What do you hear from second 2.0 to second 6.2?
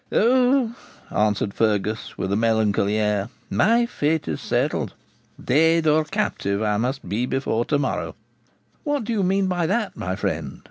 with a melancholy air, 'my fate is settled. Dead or